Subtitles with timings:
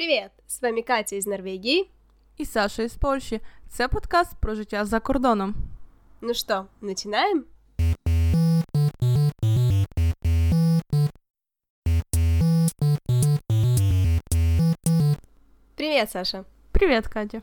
[0.00, 0.30] Привет!
[0.46, 1.90] З вами Катя із Норвегії.
[2.36, 3.40] І Саша із Польщі.
[3.68, 5.54] Це подкаст про життя за кордоном.
[6.20, 7.44] Ну что, начинаем?
[15.76, 16.44] Привет, Саша.
[16.72, 17.42] Привет, Катя.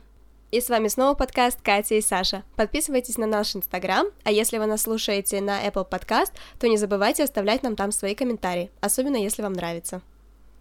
[0.50, 2.42] И с вами снова подкаст Катя и Саша.
[2.56, 7.22] Подписывайтесь на наш Инстаграм, а если вы нас слушаете на Apple Podcast, то не забывайте
[7.22, 10.00] оставлять нам там свои комментарии, особенно если вам нравится.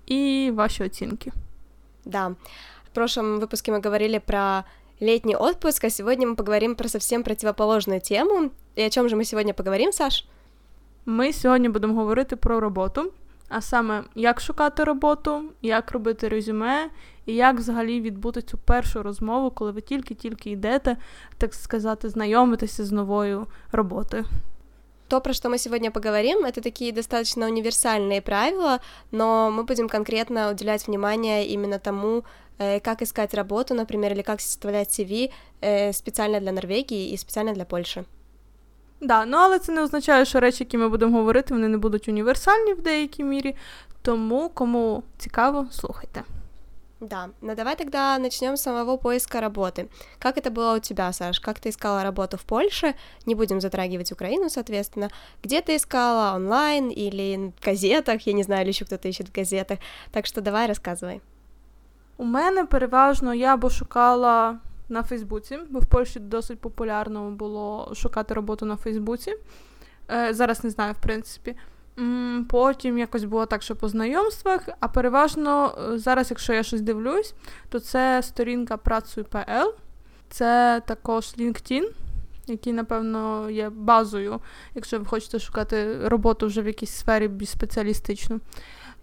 [0.06, 1.34] И ваши оценки.
[2.06, 2.36] Да.
[2.84, 4.64] В прошлом выпуске мы говорили про
[5.00, 8.52] летний отпуск, а сегодня мы поговорим про совсем противоположную тему.
[8.76, 10.26] И о чем же мы сегодня поговорим, Саш?
[11.06, 13.12] Ми сьогодні будемо говорити про роботу,
[13.50, 16.90] а саме як шукати роботу, як робити резюме,
[17.26, 20.98] і як взагалі відбути цю першу розмову, коли ви тільки-тільки йдете,
[21.38, 24.26] так сказати, знайомитися з новою роботою.
[25.12, 28.80] То, про что мы сегодня поговорим, это такие достаточно универсальные правила,
[29.12, 32.24] но мы будем конкретно уделять внимание именно тому,
[32.60, 37.54] э, как искать работу, например, или как составлять CV э, специально для Норвегии и специально
[37.54, 38.04] для Польши.
[39.02, 42.08] Да, ну але це не означає, що речі, які ми будемо говорити, вони не будуть
[42.08, 43.56] універсальні в деякій мірі.
[44.02, 46.24] Тому кому цікаво, слухайте.
[47.02, 49.88] Да, ну давай тогда начнем с самого поиска работы.
[50.20, 51.40] Как это было у тебя, Саш?
[51.40, 52.96] Как ты искала работу в Польше?
[53.28, 55.10] Не будем затрагивать Украину, соответственно.
[55.44, 56.36] Где ты искала?
[56.36, 58.22] Онлайн или в газетах?
[58.28, 59.78] Я не знаю, или еще кто-то ищет в газетах.
[60.12, 61.22] Так что давай рассказывай.
[62.18, 68.34] У мене переважно я бо шукала на Фейсбуці, бо в Польщі досить популярно було шукати
[68.34, 69.34] роботу на Фейсбуці.
[70.12, 71.56] Е, Зараз не знаю, в принципі.
[72.49, 77.35] Потім якось було так, що по знайомствах, а переважно е, зараз, якщо я щось дивлюсь,
[77.69, 79.69] то це сторінка працюй.пл,
[80.31, 81.85] це також LinkedIn,
[82.47, 84.41] який, напевно, є базою,
[84.75, 88.41] якщо ви хочете шукати роботу вже в якійсь сфері більш спеціалістичну.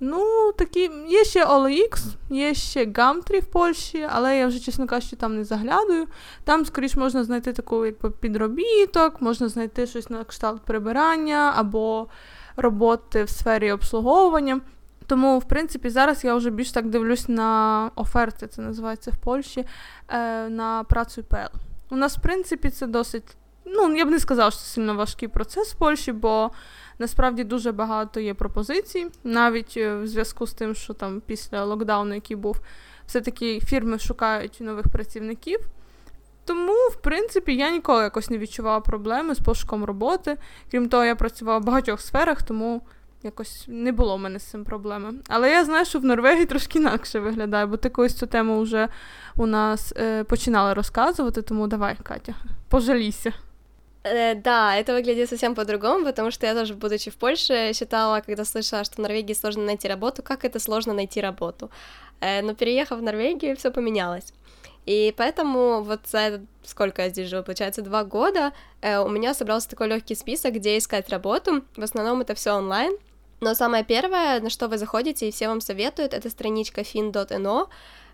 [0.01, 5.15] Ну, такі, є ще OLX, є ще Gumtree в Польщі, але я вже, чесно кажучи,
[5.15, 6.07] там не заглядаю.
[6.43, 12.07] Там, скоріш, можна знайти таку якби підробіток, можна знайти щось на кшталт прибирання або
[12.55, 14.61] роботи в сфері обслуговування.
[15.07, 19.65] Тому, в принципі, зараз я вже більш так дивлюсь на оферти, це називається в Польщі,
[20.07, 21.57] е, на працю ПЛ.
[21.89, 23.37] У нас, в принципі, це досить.
[23.65, 26.51] Ну, я б не сказала, що це сильно важкий процес в Польщі, бо
[26.99, 32.15] насправді дуже багато є пропозицій, навіть е, в зв'язку з тим, що там після локдауну,
[32.15, 32.61] який був,
[33.05, 35.59] все-таки фірми шукають нових працівників.
[36.48, 40.36] Тому, в принципі, я ніколи якось не відчувала проблеми з пошуком роботи.
[40.70, 42.82] Крім того, я працювала в багатьох сферах, тому
[43.22, 45.14] якось не було в мене з цим проблеми.
[45.28, 48.88] Але я знаю, що в Норвегії трошки інакше виглядає, бо ти колись цю тему вже
[49.36, 52.34] у нас е, починала розказувати, тому давай, Катя,
[52.68, 53.32] пожалійся.
[54.04, 58.44] Э, да, это выглядит совсем по-другому, потому что я тоже, будучи в Польше, считала, когда
[58.44, 61.70] слышала, что в Норвегии сложно найти работу, как это сложно найти работу.
[62.20, 64.32] Э, но переехав в Норвегию, все поменялось.
[64.89, 69.69] И поэтому вот за сколько я здесь живу, получается, два года, э, у меня собрался
[69.69, 71.61] такой легкий список, где искать работу.
[71.75, 72.97] В основном это все онлайн.
[73.39, 77.69] Но самое первое, на что вы заходите, и все вам советуют, это страничка fin.no.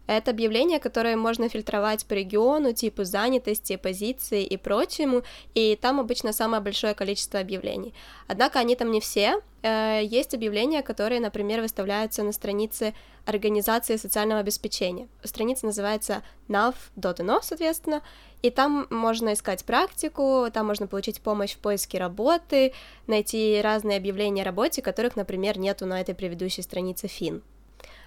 [0.07, 5.23] Это объявления, которые можно фильтровать по региону, типу занятости, позиции и прочему,
[5.55, 7.93] и там обычно самое большое количество объявлений.
[8.27, 9.41] Однако они там не все.
[9.63, 12.93] Э, есть объявления, которые, например, выставляются на странице
[13.25, 15.07] организации социального обеспечения.
[15.23, 18.03] Страница называется nav.no, соответственно,
[18.43, 22.73] и там можно искать практику, там можно получить помощь в поиске работы,
[23.07, 27.41] найти разные объявления о работе, которых, например, нету на этой предыдущей странице ФИН.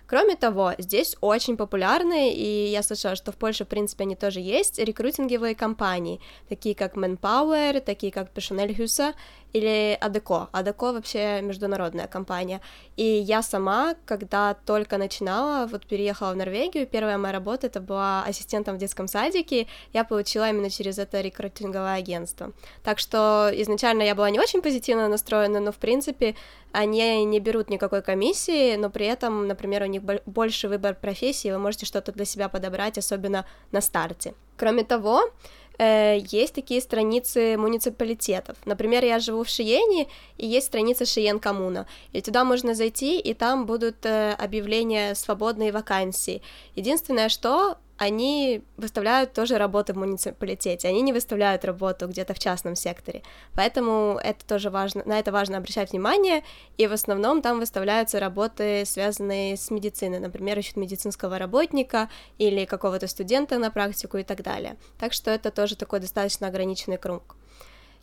[0.08, 4.40] Кроме того, здесь очень популярны, и я слышала, что в Польше, в принципе, они тоже
[4.40, 9.14] есть, рекрутинговые компании, такие как Manpower, такие как Personalhusa
[9.52, 10.48] или Адеко.
[10.52, 12.60] Адеко вообще международная компания.
[12.96, 18.24] И я сама, когда только начинала, вот переехала в Норвегию, первая моя работа это была
[18.24, 22.52] ассистентом в детском садике, я получила именно через это рекрутинговое агентство.
[22.82, 26.34] Так что изначально я была не очень позитивно настроена, но в принципе
[26.72, 31.58] они не берут никакой комиссии, но при этом, например, у них больше выбор профессии, вы
[31.58, 34.34] можете что-то для себя подобрать, особенно на старте.
[34.56, 35.22] Кроме того,
[35.78, 38.56] э, есть такие страницы муниципалитетов.
[38.64, 41.86] Например, я живу в Шиене, и есть страница Шиен Коммуна.
[42.12, 46.42] И туда можно зайти, и там будут э, объявления свободные вакансии.
[46.76, 52.76] Единственное, что они выставляют тоже работы в муниципалитете, они не выставляют работу где-то в частном
[52.76, 53.22] секторе,
[53.54, 56.44] поэтому это тоже важно, на это важно обращать внимание,
[56.78, 62.08] и в основном там выставляются работы, связанные с медициной, например, ищут медицинского работника
[62.38, 66.98] или какого-то студента на практику и так далее, так что это тоже такой достаточно ограниченный
[66.98, 67.36] круг.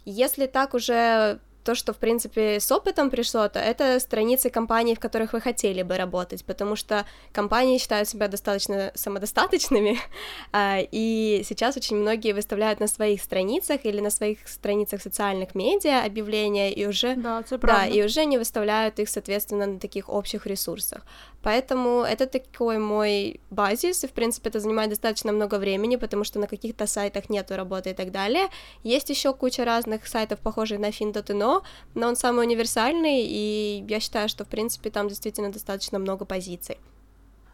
[0.04, 5.00] Если так уже то, что, в принципе, с опытом пришло, то это страницы компаний, в
[5.00, 9.98] которых вы хотели бы работать, потому что компании считают себя достаточно самодостаточными,
[10.52, 16.06] а, и сейчас очень многие выставляют на своих страницах или на своих страницах социальных медиа
[16.06, 21.02] объявления, и уже, да, да, и уже не выставляют их, соответственно, на таких общих ресурсах.
[21.46, 26.40] Поэтому это такой мой базис, и, в принципе, это занимает достаточно много времени, потому что
[26.40, 28.48] на каких-то сайтах нету работы и так далее.
[28.84, 31.63] Есть еще куча разных сайтов, похожих на Fin.no, но
[31.95, 36.79] он самый универсальный, и я считаю, что, в принципе, там действительно достаточно много позиций.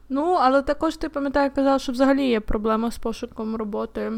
[0.08, 4.12] Ну, але також ти пам'ятаю, казала, що взагалі є проблема з пошуком роботи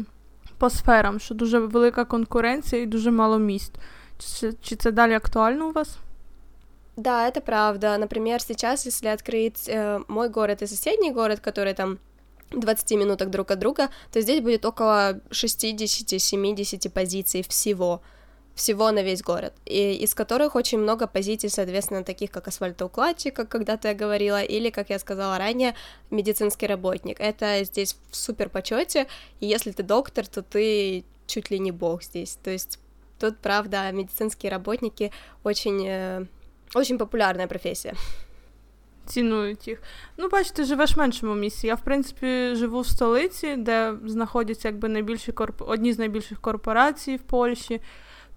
[0.57, 3.73] по сферам, що дуже велика конкуренція і дуже мало місць.
[4.39, 5.97] Чи, чи це далі актуально у вас?
[6.97, 7.97] Да, это правда.
[7.97, 11.97] Например, сейчас, если открыть э, мой город и соседний город, который там
[12.51, 18.01] 20 минутах друг от друга, то здесь будет около 60-70 позиций всего
[18.55, 23.49] всего на весь город, и, из которых очень много позиций, соответственно, таких как асфальтоукладчик, как
[23.49, 25.75] когда-то я говорила, или, как я сказала ранее,
[26.11, 27.21] медицинский работник.
[27.21, 29.07] Это здесь в супер почете,
[29.39, 32.37] и если ты доктор, то ты чуть ли не бог здесь.
[32.43, 32.79] То есть
[33.17, 35.11] тут, правда, медицинские работники
[35.43, 36.25] очень э,
[36.75, 37.93] Очень популярна професія.
[39.05, 39.81] Цінують їх.
[40.17, 41.67] Ну, бачите, живеш в меншому місці.
[41.67, 45.61] Я, в принципі, живу в столиці, де знаходяться якби найбільші корп...
[45.61, 47.81] одні з найбільших корпорацій в Польщі.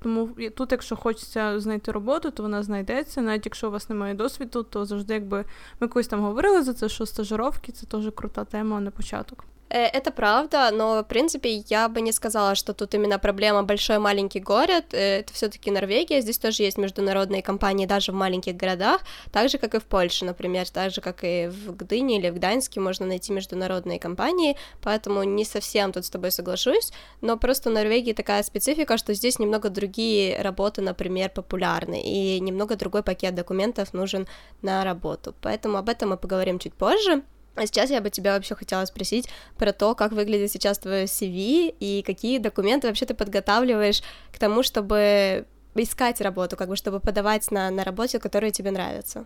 [0.02, 3.23] Тому тут, якщо хочеться знайти роботу, то вона знайдеться.
[3.23, 5.44] Навіть якщо у вас немає досвіду, то завжди, якби
[5.81, 9.44] ми колись там говорили за це, що стажировки це теж крута тема на початок.
[9.69, 14.40] Э, это правда, но, в принципе, я бы не сказала, что тут именно проблема большой-маленький
[14.40, 14.86] город.
[14.94, 19.50] Э, это все таки Норвегия, здесь тоже есть международные компании даже в маленьких городах, так
[19.50, 22.80] же, как и в Польше, например, так же, как и в Гдыне или в Гданьске
[22.80, 26.92] можно найти международные компании, поэтому не совсем тут с тобой соглашусь,
[27.22, 32.75] но просто в Норвегии такая специфика, что здесь немного другие работы, например, популярны, и немного
[32.75, 34.28] другой пакет документов нужен
[34.62, 37.24] на работу, поэтому об этом мы поговорим чуть позже.
[37.56, 41.75] А сейчас я бы тебя вообще хотела спросить про то, как выглядит сейчас твое CV
[41.81, 44.02] и какие документы вообще ты подготавливаешь
[44.34, 45.44] к тому, чтобы
[45.75, 49.25] искать работу, как бы чтобы подавать на, на работу, которая тебе нравится.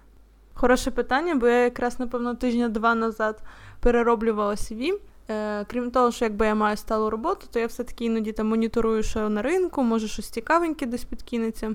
[0.54, 3.42] Хороше питання, бо я якраз, напевно, тижня-два назад
[3.80, 4.98] перероблювала CV.
[5.30, 9.02] Е, Крім того, що якби я маю сталу роботу, то я все-таки іноді там моніторую,
[9.02, 11.74] що на ринку, може щось цікавеньке десь підкинеться.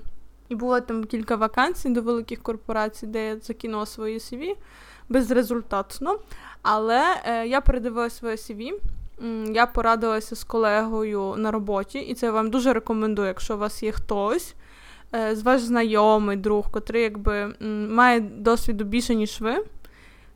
[0.50, 4.56] І було там кілька вакансій до великих корпорацій, де я закинула свої CV
[5.09, 6.19] Безрезультатно.
[6.63, 8.73] Але е, я передивилася своє CV,
[9.53, 13.83] я порадилася з колегою на роботі, і це я вам дуже рекомендую, якщо у вас
[13.83, 14.55] є хтось.
[15.15, 17.55] Е, з ваш знайомий друг, котрий якби
[17.91, 19.65] має досвіду більше, ніж ви,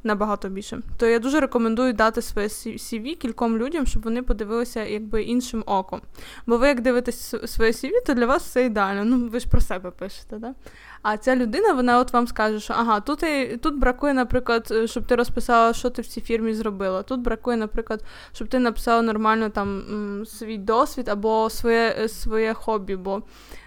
[0.04, 5.22] набагато більше, то я дуже рекомендую дати своє CV кільком людям, щоб вони подивилися якби
[5.22, 6.00] іншим оком.
[6.46, 9.04] Бо ви, як дивитесь своє CV, то для вас все ідеально.
[9.04, 10.54] Ну, ви ж про себе пишете, да?
[11.02, 13.24] А ця людина, вона от вам скаже, що ага, тут
[13.62, 17.02] тут бракує, наприклад, е, щоб ти розписала, що ти в цій фірмі зробила.
[17.02, 19.82] Тут бракує, наприклад, щоб ти написала нормально там
[20.26, 22.96] свій досвід або своє е, своє хобі.
[22.96, 23.22] Бо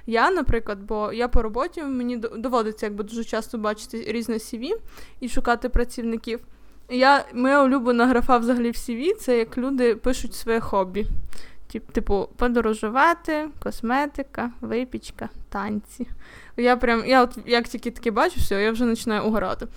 [0.06, 4.72] я, наприклад, бо я по роботі мені доводиться якби дуже часто бачити різне CV
[5.20, 6.40] і шукати працівників.
[6.90, 11.08] Я, Моя улюблена графа взагалі в CV це як люди пишуть своє хобі.
[11.80, 16.08] Типу, подорожувати, косметика, випічка, танці.
[16.58, 19.68] Я прям, я от як тільки таке бачу, все, я вже починаю угорати.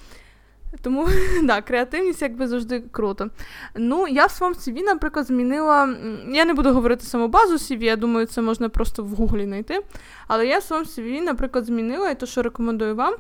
[0.83, 1.09] Тому
[1.43, 3.31] да, креативність якби завжди круто.
[3.75, 5.97] Ну, я в своєму CV, наприклад, змінила.
[6.29, 9.81] Я не буду говорити саму базу CV, я думаю, це можна просто в гуглі знайти.
[10.29, 13.15] Але я в своєму CV, наприклад, змінила, і то, що рекомендую вам,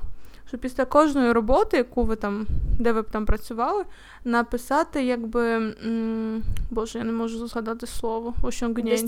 [0.49, 2.47] що після кожної роботи, яку ви там,
[2.79, 3.85] де ви б там працювали,
[4.25, 5.43] написати, якби.
[5.87, 8.35] М- Боже, я не можу згадати слово.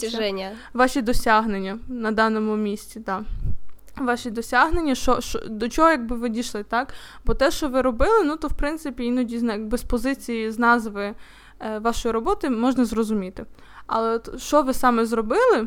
[0.01, 0.51] Достіження.
[0.75, 3.23] Ваші досягнення на даному місці, так.
[3.97, 6.95] Ваші досягнення, що, що до чого якби ви дійшли, так?
[7.25, 11.15] Бо те, що ви робили, ну то в принципі іноді якби, з позиції з назви
[11.61, 13.45] е, вашої роботи можна зрозуміти.
[13.87, 15.67] Але от, що ви саме зробили,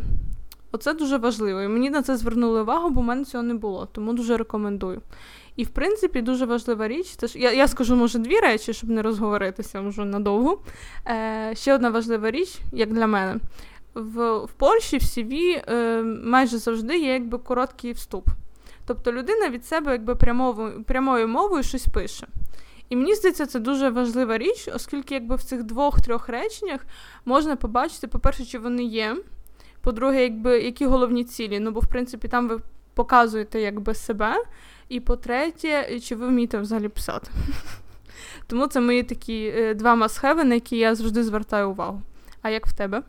[0.71, 1.61] оце дуже важливо.
[1.61, 5.01] І мені на це звернули увагу, бо в мене цього не було, тому дуже рекомендую.
[5.55, 7.07] І, в принципі, дуже важлива річ.
[7.07, 10.61] Це ж, я я скажу, може, дві речі, щоб не розговоритися вже надовго.
[11.07, 13.35] Е, Ще одна важлива річ, як для мене.
[13.93, 18.27] В в Польщі в CV е, майже завжди є якби короткий вступ.
[18.85, 22.27] Тобто людина від себе якби прямовою, прямою мовою щось пише.
[22.89, 26.81] І мені здається, це дуже важлива річ, оскільки якби в цих двох-трьох реченнях
[27.25, 29.17] можна побачити, по-перше, чи вони є.
[29.81, 31.59] По-друге, якби які головні цілі.
[31.59, 32.59] Ну, бо, в принципі, там ви
[32.94, 34.44] показуєте якби себе.
[34.88, 37.30] І по-третє, чи ви вмієте взагалі писати.
[38.46, 42.02] Тому це мої такі е, два масхеви, на які я завжди звертаю увагу.
[42.42, 43.02] А як в тебе?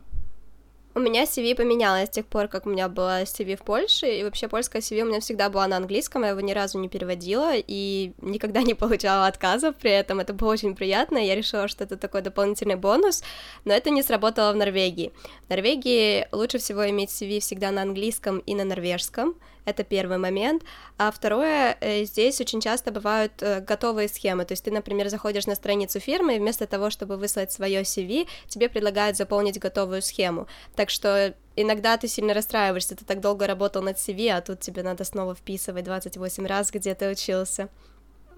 [0.94, 4.24] У меня CV поменялось с тех пор, как у меня было CV в Польше, и
[4.24, 7.52] вообще польская CV у меня всегда была на английском, я его ни разу не переводила,
[7.54, 11.96] и никогда не получала отказов при этом, это было очень приятно, я решила, что это
[11.96, 13.22] такой дополнительный бонус,
[13.64, 15.12] но это не сработало в Норвегии.
[15.46, 20.62] В Норвегии лучше всего иметь CV всегда на английском и на норвежском, это первый момент.
[20.96, 24.44] А второе, э, здесь очень часто бывают э, готовые схемы.
[24.44, 28.26] То есть ты, например, заходишь на страницу фирмы, и вместо того, чтобы выслать свое CV,
[28.46, 30.46] тебе предлагают заполнить готовую схему.
[30.74, 34.82] Так что иногда ты сильно расстраиваешься, ты так долго работал над CV, а тут тебе
[34.82, 37.68] надо снова вписывать 28 раз, где ты учился.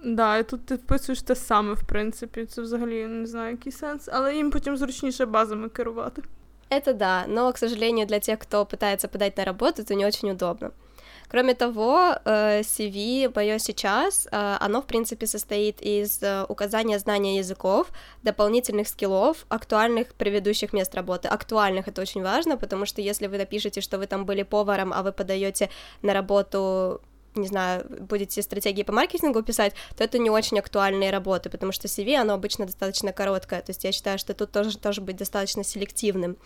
[0.03, 2.45] Да, і тут ти вписуєш те саме, в принципі.
[2.45, 6.21] Це взагалі не знаю, який сенс, але їм потім зручніше базами керувати.
[6.71, 10.31] Это да, но, к сожалению, для тех, кто пытается подать на работу, это не очень
[10.31, 10.71] удобно.
[11.28, 17.38] Кроме того, CV э, мое сейчас, э, оно, в принципе, состоит из э, указания знания
[17.38, 17.88] языков,
[18.22, 21.28] дополнительных скиллов, актуальных предыдущих мест работы.
[21.28, 25.02] Актуальных это очень важно, потому что если вы напишете, что вы там были поваром, а
[25.02, 25.70] вы подаете
[26.02, 27.00] на работу
[27.36, 31.86] не знаю, будете стратегии по маркетингу писать, то это не очень актуальные работы, потому что
[31.86, 35.62] CV, оно обычно достаточно короткое, то есть я считаю, что тут тоже тоже быть достаточно
[35.62, 36.36] селективным.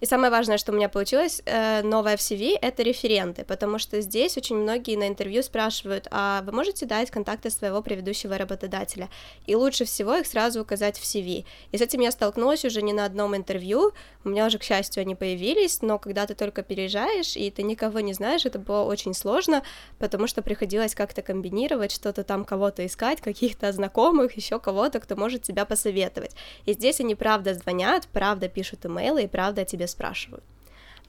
[0.00, 4.00] И самое важное, что у меня получилось э, новое в CV, это референты, потому что
[4.02, 9.08] здесь очень многие на интервью спрашивают, а вы можете дать контакты своего предыдущего работодателя?
[9.46, 11.46] И лучше всего их сразу указать в CV.
[11.72, 13.92] И с этим я столкнулась уже не на одном интервью,
[14.26, 18.00] у меня уже, к счастью, они появились, но когда ты только переезжаешь, и ты никого
[18.00, 19.62] не знаешь, это было очень сложно,
[20.00, 25.42] потому что приходилось как-то комбинировать, что-то там кого-то искать, каких-то знакомых, еще кого-то, кто может
[25.42, 26.34] тебя посоветовать.
[26.64, 30.44] И здесь они правда звонят, правда пишут имейлы и правда тебе тебе спрашивают.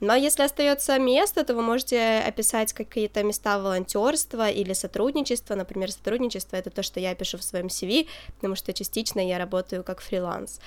[0.00, 5.56] Но если остается место, то вы можете описать какие-то места волонтерства или сотрудничества.
[5.56, 8.06] Например, сотрудничество это то, что я пишу в своем CV,
[8.36, 10.60] потому что частично я работаю как фриланс.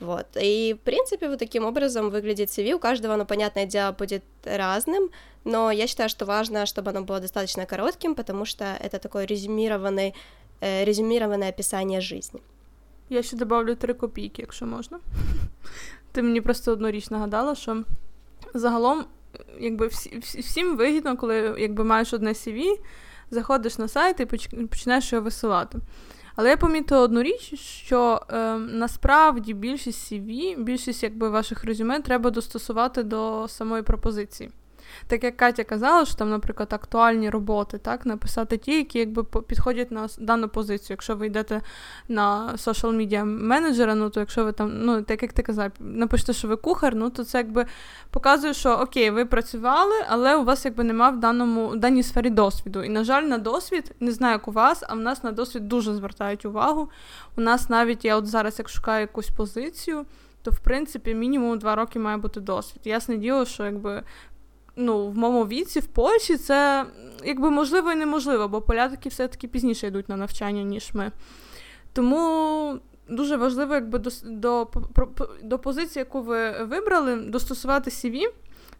[0.00, 0.26] Вот.
[0.40, 2.74] И, в принципе, вот таким образом выглядит CV.
[2.74, 5.08] У каждого, ну, понятное дело, будет разным,
[5.44, 10.12] но я считаю, что важно, чтобы оно было достаточно коротким, потому что это такое резюмированное,
[10.60, 12.40] э, резюмированное описание жизни.
[13.10, 15.00] Я ще добавлю три копійки, якщо можна.
[16.12, 17.84] Ти мені просто одну річ нагадала, що
[18.54, 19.04] загалом,
[19.60, 22.64] якби всі, всім вигідно, коли якби маєш одне CV,
[23.30, 24.26] заходиш на сайт і
[24.66, 25.78] починаєш його висилати.
[26.40, 32.30] Але я помітила одну річ, що е, насправді більшість CV, більшість якби ваших резюме треба
[32.30, 34.50] достосувати до самої пропозиції.
[35.06, 39.90] Так як Катя казала, що там, наприклад, актуальні роботи, так, написати ті, які якби підходять
[39.90, 40.86] на дану позицію.
[40.90, 41.60] Якщо ви йдете
[42.08, 46.32] на social media менеджера, ну то якщо ви там, ну так як ти казав, напишете,
[46.32, 47.66] що ви кухар, ну то це якби
[48.10, 52.30] показує, що окей, ви працювали, але у вас якби немає в даному в даній сфері
[52.30, 52.82] досвіду.
[52.82, 55.68] І, на жаль, на досвід, не знаю, як у вас, а в нас на досвід
[55.68, 56.90] дуже звертають увагу.
[57.36, 60.06] У нас навіть я от зараз як шукаю якусь позицію.
[60.42, 62.80] То, в принципі, мінімум два роки має бути досвід.
[62.84, 64.02] Ясне діло, що якби
[64.78, 66.86] ну, в моєму віці в Польщі це
[67.24, 71.12] якби можливо і неможливо, бо поляки все-таки пізніше йдуть на навчання, ніж ми.
[71.92, 74.68] Тому дуже важливо, якби до до,
[75.42, 78.22] до позиції, яку ви вибрали, достосувати CV.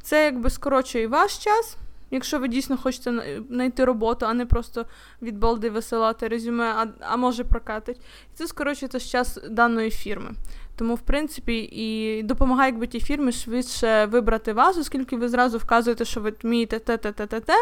[0.03, 1.77] Це якби скорочує ваш час.
[2.11, 4.87] Якщо ви дійсно хочете знайти роботу, а не просто
[5.23, 7.97] від балди висилати резюме, а а може прокатить.
[7.97, 10.31] І це скорочується час даної фірми.
[10.77, 16.05] Тому, в принципі, і допомагає якби ті фірми швидше вибрати вас, оскільки ви зразу вказуєте,
[16.05, 17.55] що ви вмієте те, те, те, те, те.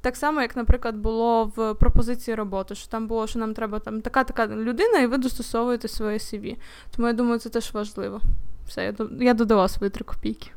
[0.00, 4.00] Так само, як, наприклад, було в пропозиції роботи, що там було, що нам треба там
[4.00, 6.56] така така людина, і ви достосовуєте своє CV.
[6.96, 8.20] Тому я думаю, це теж важливо.
[8.66, 10.50] Все, я додала свої три копійки.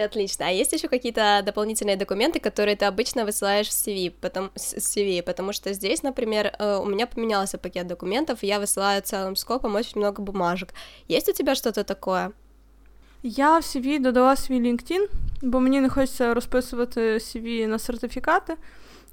[0.00, 0.46] Отлично.
[0.46, 5.22] А есть еще какие-то дополнительные документы, которые ты обычно высылаешь в CV, потом, с CV,
[5.22, 9.74] потому что здесь, например, э, у меня поменялся пакет документов, и я высылаю целым скопом
[9.74, 10.74] очень много бумажек.
[11.08, 12.32] Есть у тебя что-то такое?
[13.22, 15.06] Я в CV додала свій LinkedIn,
[15.42, 18.56] бо мені не хочеться розписувати CV на сертифікати.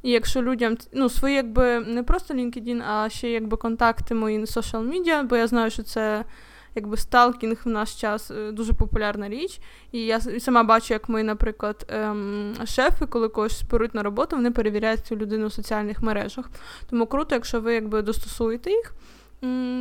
[0.04, 4.46] І якщо людям ну, свої, якби не просто LinkedIn, а ще якби контакти мої на
[4.46, 6.26] social media, бо я знаю, що це
[6.75, 9.61] якби сталкінг в наш час е, дуже популярна річ.
[9.93, 14.51] І я сама бачу, як ми, наприклад, ем, шефи, коли когось беруть на роботу, вони
[14.51, 16.51] перевіряють цю людину в соціальних мережах.
[16.91, 18.95] Тому круто, якщо ви якби достосуєте їх.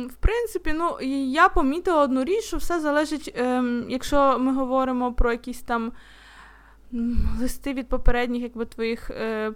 [0.06, 5.32] В принципі, ну я помітила одну річ, що все залежить, ем, якщо ми говоримо про
[5.32, 5.92] якісь там.
[7.40, 9.52] Листи від попередніх, якби твоїх е,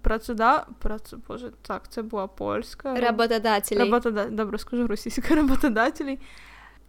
[0.00, 0.66] працеда...
[0.78, 1.22] Працу...
[1.28, 2.94] Боже, так, це була польська.
[2.94, 3.84] Работодателей.
[3.84, 4.24] Работода...
[4.24, 6.18] Добре, скажу російська роботодателей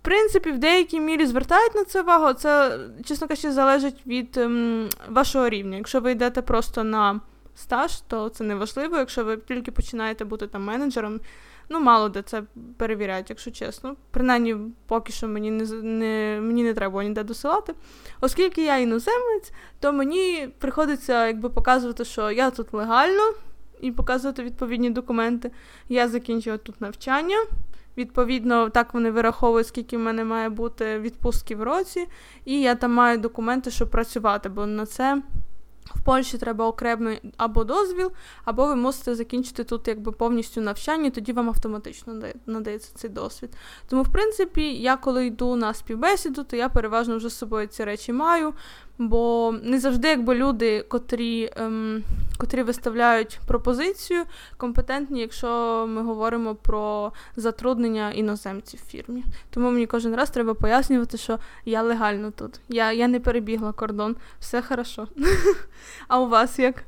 [0.04, 2.34] принципі, в деякій мірі звертають на це увагу.
[2.34, 5.78] Це, чесно кажучи, залежить від ем, вашого рівня.
[5.78, 7.22] Якщо ви йдете просто на
[7.56, 8.98] стаж, то це не важливо.
[8.98, 11.20] Якщо ви тільки починаєте бути там менеджером,
[11.70, 12.44] Ну, мало де це
[12.78, 13.96] перевіряють, якщо чесно.
[14.12, 14.56] Принаймні,
[14.88, 17.74] поки що мені не не, мені не треба ніде досилати.
[18.22, 23.34] Оскільки я іноземець, то мені приходиться якби показувати, що я тут легально,
[23.82, 25.52] і показувати відповідні документи.
[25.90, 27.38] Я закінчила тут навчання.
[27.98, 32.08] Відповідно, так вони вираховують, скільки в мене має бути відпустки в році,
[32.46, 35.22] і я там маю документи, щоб працювати, бо на це
[35.86, 38.12] в Польщі треба окремий або дозвіл,
[38.46, 42.14] або ви мусите закінчити тут якби повністю навчання, тоді вам автоматично
[42.46, 43.50] надається цей досвід.
[43.90, 47.84] Тому, в принципі, я коли йду на співбесіду, то я переважно вже з собою ці
[47.84, 48.54] речі маю.
[49.08, 52.04] Бо не завжди, якби люди, котрі ем,
[52.38, 54.24] котрі виставляють пропозицію,
[54.58, 59.24] компетентні, якщо ми говоримо про затруднення іноземців в фірмі.
[59.50, 62.60] Тому мені кожен раз треба пояснювати, що я легально тут.
[62.70, 65.08] Я я не перебігла кордон, все хорошо.
[66.08, 66.84] А у вас як?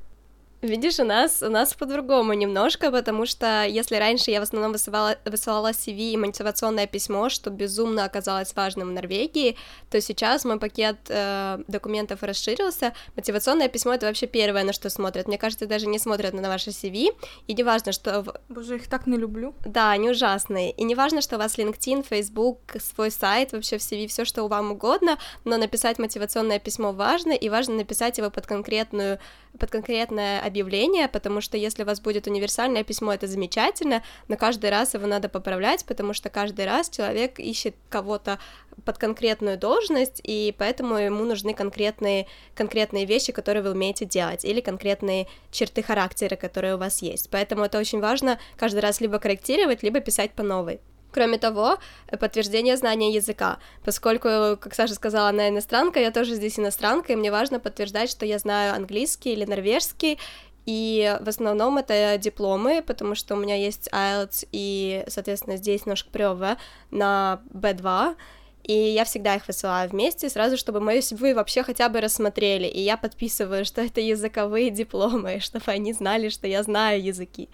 [0.62, 5.18] Видишь, у нас, у нас по-другому немножко, потому что если раньше я в основном высылала,
[5.26, 9.58] высылала CV и мотивационное письмо, что безумно оказалось важным в Норвегии,
[9.92, 12.94] то сейчас мой пакет э, документов расширился.
[13.16, 15.28] Мотивационное письмо— это вообще первое, на что смотрят.
[15.28, 17.10] Мне кажется, даже не смотрят на ваше CV,
[17.48, 18.26] и не важно, что...
[18.50, 19.54] Боже, их так не люблю.
[19.66, 20.72] Да, они ужасные.
[20.72, 24.48] И не важно, что у вас LinkedIn, Facebook, свой сайт, вообще в CV, все что
[24.48, 29.20] вам угодно, но написать мотивационное письмо важно, и важно написать его под конкретную
[29.60, 34.70] под конкретное объявление, потому что если у вас будет универсальное письмо, это замечательно, но каждый
[34.70, 38.40] раз его надо поправлять, потому что каждый раз человек ищет кого-то
[38.84, 44.62] под конкретную должность, и поэтому ему нужны конкретные, конкретные вещи, которые вы умеете делать, или
[44.62, 47.30] конкретные черты характера, которые у вас есть.
[47.30, 50.80] Поэтому это очень важно каждый раз либо корректировать, либо писать по новой.
[51.16, 51.78] Кроме того,
[52.20, 57.32] подтверждение знания языка, поскольку, как Саша сказала, она иностранка, я тоже здесь иностранка, и мне
[57.32, 60.20] важно подтверждать, что я знаю английский или норвежский,
[60.66, 66.10] и в основном это дипломы, потому что у меня есть IELTS и, соответственно, здесь ножка
[66.10, 66.58] прёва
[66.92, 68.18] на B2,
[68.64, 72.82] и я всегда их высылаю вместе, сразу, чтобы мои вы вообще хотя бы рассмотрели, и
[72.82, 77.48] я подписываю, что это языковые дипломы, чтобы они знали, что я знаю языки.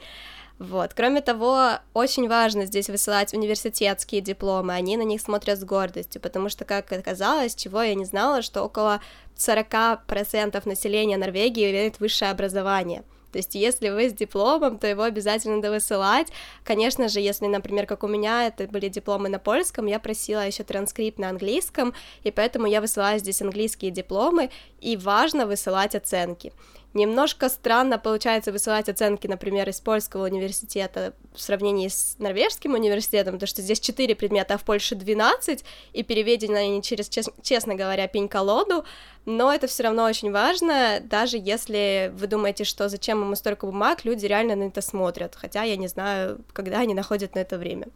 [0.62, 0.94] Вот.
[0.94, 6.50] Кроме того, очень важно здесь высылать университетские дипломы, они на них смотрят с гордостью, потому
[6.50, 9.02] что, как оказалось, чего я не знала, что около
[9.38, 13.04] 40% населения Норвегии имеет высшее образование.
[13.32, 16.28] То есть, если вы с дипломом, то его обязательно надо высылать.
[16.64, 20.64] Конечно же, если, например, как у меня, это были дипломы на польском, я просила еще
[20.64, 26.54] транскрипт на английском, и поэтому я высылаю здесь английские дипломы, и важно высылать оценки.
[26.94, 33.48] Немножко странно получается высылать оценки, например, из польского университета в сравнении с норвежским университетом, потому
[33.48, 37.10] что здесь 4 предмета, а в Польше 12, и переведены они через,
[37.42, 38.84] честно говоря, пень-колоду,
[39.26, 44.04] но это все равно очень важно, даже если вы думаете, что зачем ему столько бумаг,
[44.04, 47.88] люди реально на это смотрят, хотя я не знаю, когда они находят на это время.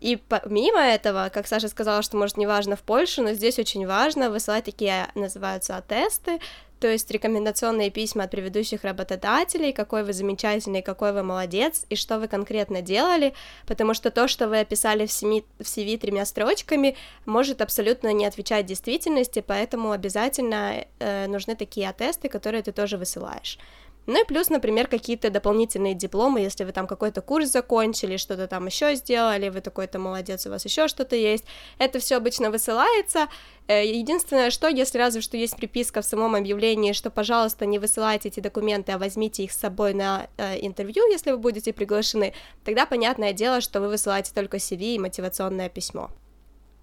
[0.00, 3.86] И помимо этого, как Саша сказала, что, может, не важно в Польше, но здесь очень
[3.86, 6.40] важно высылать такие, называются, тесты,
[6.84, 12.18] то есть рекомендационные письма от предыдущих работодателей, какой вы замечательный, какой вы молодец, и что
[12.18, 13.32] вы конкретно делали,
[13.66, 16.94] потому что то, что вы описали в, семи, в CV тремя строчками,
[17.24, 23.58] может абсолютно не отвечать действительности, поэтому обязательно э, нужны такие attesты, которые ты тоже высылаешь.
[24.06, 28.66] Ну и плюс, например, какие-то дополнительные дипломы, если вы там какой-то курс закончили, что-то там
[28.66, 31.44] еще сделали, вы такой-то молодец, у вас еще что-то есть.
[31.78, 33.28] Это все обычно высылается.
[33.66, 38.28] Э, единственное, что, если разве что есть приписка в самом объявлении, что, пожалуйста, не высылайте
[38.28, 42.84] эти документы, а возьмите их с собой на э, интервью, если вы будете приглашены, тогда
[42.84, 46.10] понятное дело, что вы высылаете только CV и мотивационное письмо.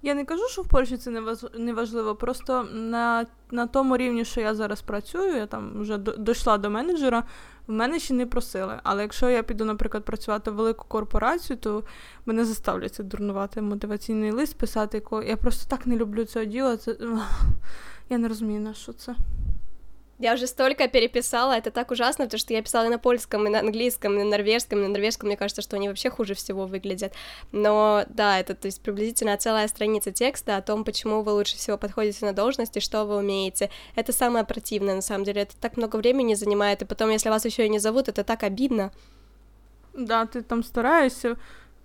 [0.01, 1.11] Я не кажу, що в Польщі це
[1.57, 2.15] не важливо.
[2.15, 7.23] Просто на на тому рівні, що я зараз працюю, я там вже дійшла до менеджера,
[7.67, 8.79] в мене ще не просили.
[8.83, 11.83] Але якщо я піду, наприклад, працювати в велику корпорацію, то
[12.25, 15.03] мене заставлять це дурнувати мотиваційний лист писати.
[15.27, 16.77] Я просто так не люблю цього діла.
[16.77, 16.97] Це...
[18.09, 19.15] Я не розумію, на що це.
[20.21, 23.49] Я уже столько переписала, это так ужасно, потому что я писала и на польском, и
[23.49, 26.67] на английском, и на норвежском, и на норвежском, мне кажется, что они вообще хуже всего
[26.67, 27.13] выглядят.
[27.51, 31.75] Но да, это то есть приблизительно целая страница текста о том, почему вы лучше всего
[31.75, 33.71] подходите на должность и что вы умеете.
[33.95, 37.43] Это самое противное, на самом деле, это так много времени занимает, и потом, если вас
[37.45, 38.91] еще и не зовут, это так обидно.
[39.95, 41.35] Да, ты там стараешься,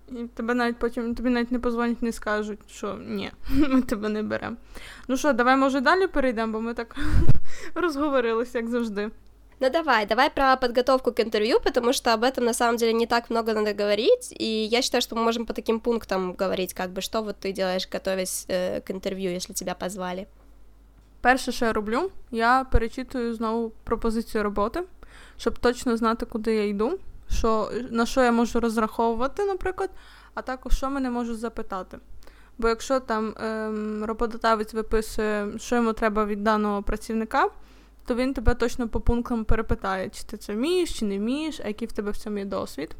[0.08, 3.30] І тебе навіть потім тобі навіть не позвонять, не скажуть, що ні,
[3.68, 4.56] ми тебе не беремо.
[5.08, 6.96] Ну що, давай, може, далі перейдемо, бо ми так
[7.74, 9.10] розговорилися, як завжди.
[9.60, 13.06] Ну давай, давай про подготовку к интервью, потому что об этом на самом деле не
[13.06, 16.90] так много надо говорить, и я считаю, что мы можем по таким пунктам говорить, как
[16.90, 20.26] бы, что вот ты делаешь, готовясь э, к интервью, если тебя позвали.
[21.20, 24.82] Перше, що я роблю, я перечитую знову пропозицію роботи,
[25.38, 26.98] щоб точно знати, куди я йду
[27.29, 29.89] що, на що я можу розраховувати, наприклад,
[30.33, 31.97] а також що мене можуть запитати.
[32.57, 37.49] Бо якщо там ем, роботодавець виписує, що йому треба від даного працівника,
[38.05, 41.67] то він тебе точно по пунктам перепитає, чи ти це вмієш, чи не вмієш, а
[41.67, 42.95] який в тебе в цьому є досвід.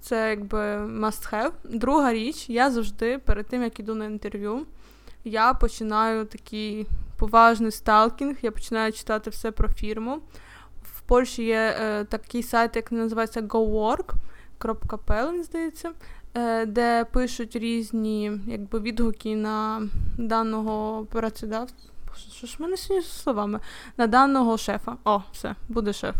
[0.00, 1.52] Це якби must have.
[1.64, 4.66] Друга річ, я завжди перед тим, як іду на інтерв'ю,
[5.24, 10.18] я починаю такий поважний сталкінг, я починаю читати все про фірму.
[11.08, 15.92] Польщі є е, такий сайт, як називається GoWork.pl, здається,
[16.34, 21.74] е, де пишуть різні якби, відгуки на даного працедавця.
[22.32, 23.60] Що ж мене сьогодні з словами?
[23.96, 24.96] На даного шефа.
[25.04, 26.14] О, все, буде шеф.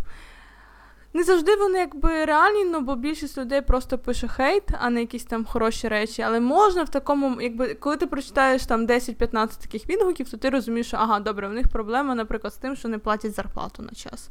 [1.13, 5.25] Не завжди вони якби реальні, ну бо більшість людей просто пише хейт, а не якісь
[5.25, 6.23] там хороші речі.
[6.23, 10.87] Але можна в такому, якби коли ти прочитаєш там 10-15 таких відгуків, то ти розумієш,
[10.87, 14.31] що ага, добре, в них проблема, наприклад, з тим, що не платять зарплату на час.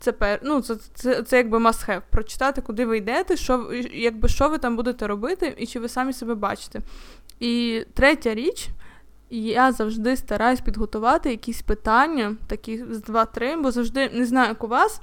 [0.00, 0.40] Це пер...
[0.42, 2.02] ну, це, це, це якби must have.
[2.10, 6.12] Прочитати, куди ви йдете, що якби що ви там будете робити, і чи ви самі
[6.12, 6.80] себе бачите.
[7.40, 8.68] І третя річ.
[9.30, 14.68] Я завжди стараюсь підготувати якісь питання, такі з два-три, бо завжди не знаю, як у
[14.68, 15.00] вас,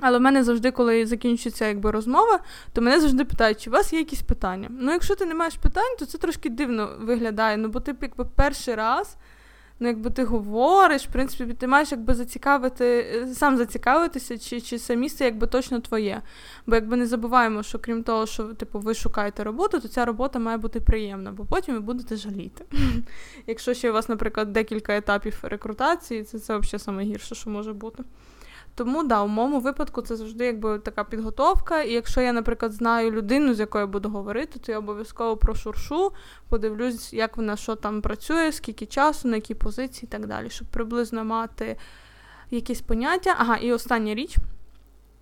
[0.00, 2.40] але в мене завжди, коли закінчується якби розмова,
[2.72, 4.68] то мене завжди питають, чи у вас є якісь питання.
[4.70, 7.56] Ну, якщо ти не маєш питань, то це трошки дивно виглядає.
[7.56, 9.16] Ну, бо ти якби перший раз,
[9.80, 14.96] ну якби ти говориш, в принципі, ти маєш якби зацікавити, сам зацікавитися, чи чи це
[14.96, 16.22] місце якби точно твоє.
[16.66, 20.38] Бо якби не забуваємо, що крім того, що типу, ви шукаєте роботу, то ця робота
[20.38, 22.64] має бути приємна, бо потім ви будете жаліти.
[23.46, 28.04] Якщо ще у вас, наприклад, декілька етапів рекрутації, це це взагалі найгірше, що може бути.
[28.76, 31.82] Тому да, у моєму випадку це завжди якби така підготовка.
[31.82, 36.12] І якщо я, наприклад, знаю людину, з якою буду говорити, то я обов'язково прошуршу,
[36.48, 40.68] подивлюсь, як вона що там працює, скільки часу, на якій позиції і так далі, щоб
[40.68, 41.76] приблизно мати
[42.50, 43.36] якісь поняття.
[43.38, 44.36] Ага, і остання річ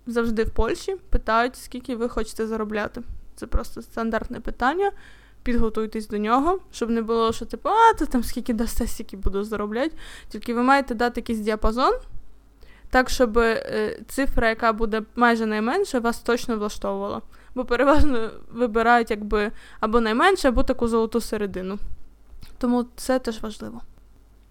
[0.07, 3.01] завжди в Польщі питають, скільки ви хочете заробляти.
[3.35, 4.91] Це просто стандартне питання.
[5.43, 9.43] Підготуйтесь до нього, щоб не було, що типу, а, то там скільки дасте, скільки буду
[9.43, 9.95] заробляти.
[10.29, 11.93] Тільки ви маєте дати якийсь діапазон
[12.95, 17.21] так, щоб е, цифра, яка буде майже найменша, вас точно влаштовувала.
[17.55, 21.79] Бо переважно вибирають якби або найменше, або таку золоту середину.
[22.57, 23.81] Тому це теж важливо.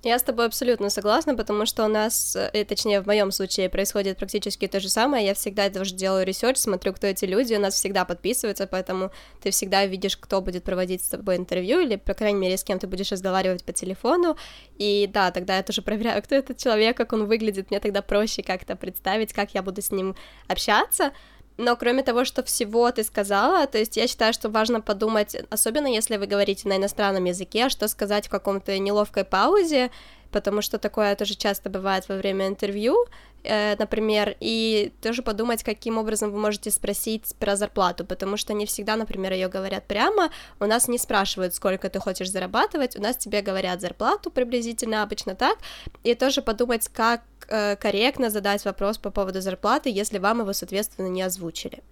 [0.05, 4.19] Я с тобой абсолютно согласна, потому что у нас, э, точнее, в моем случае происходит
[4.19, 5.27] практически то же самое.
[5.27, 9.13] Я всегда тоже делаю research, смотрю, кто эти люди, у нас всегда подписываются, поэтому
[9.43, 12.79] ты всегда видишь, кто будет проводить с тобой интервью, или, по крайней мере, с кем
[12.79, 14.37] ты будешь разговаривать по телефону.
[14.77, 18.43] И да, тогда я тоже проверяю, кто этот человек, как он выглядит, мне тогда проще
[18.43, 20.17] как-то представить, как я буду с ним
[20.49, 21.13] общаться.
[21.57, 25.87] Но кроме того, что всего ты сказала, то есть я считаю, что важно подумать, особенно
[25.87, 29.91] если вы говорите на иностранном языке, что сказать в каком-то неловкой паузе,
[30.33, 33.07] потому что такое тоже часто бывает во время интервью,
[33.45, 38.67] э, например, и тоже подумать, каким образом вы можете спросить про зарплату, потому что не
[38.67, 40.31] всегда, например, ее говорят прямо,
[40.61, 45.35] у нас не спрашивают, сколько ты хочешь зарабатывать, у нас тебе говорят зарплату приблизительно, обычно
[45.35, 45.59] так,
[46.03, 51.09] и тоже подумать, как э, корректно задать вопрос по поводу зарплаты, если вам его, соответственно,
[51.09, 51.83] не озвучили.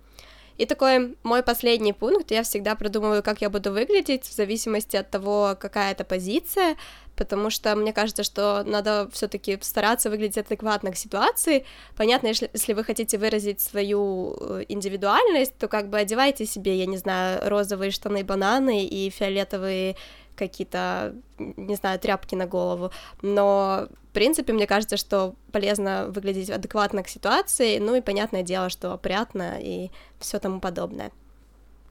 [0.62, 5.11] И такой мой последний пункт, я всегда продумываю, как я буду выглядеть в зависимости от
[5.11, 6.77] того, какая это позиция,
[7.16, 11.64] потому что мне кажется, что надо все-таки стараться выглядеть адекватно к ситуации.
[11.96, 16.87] Понятно, если, если вы хотите выразить свою э, индивидуальность, то как бы одевайте себе, я
[16.87, 19.96] не знаю, розовые штаны бананы и фиолетовые
[20.36, 22.91] какие-то, не знаю, тряпки на голову,
[23.22, 28.70] но, в принципе, мне кажется, что полезно выглядеть адекватно к ситуации, ну и понятное дело,
[28.70, 29.89] что опрятно и
[30.20, 31.12] все тому подобное.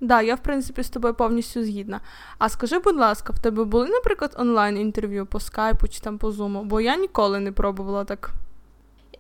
[0.01, 2.01] Да, я в принципі з тобою повністю згідна.
[2.39, 6.65] А скажи, будь ласка, в тебе були, наприклад, онлайн-інтерв'ю по скайпу чи там по зуму?
[6.65, 8.31] Бо я ніколи не пробувала так.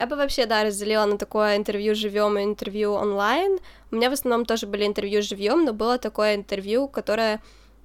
[0.00, 3.58] Я бы вообще, да, разделила на такое интервью живьем и интервью онлайн.
[3.90, 7.38] У меня в основном тоже были интервью живьем, но было такое интервью, которое